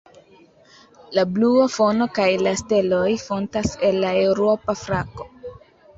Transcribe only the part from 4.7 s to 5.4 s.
flago.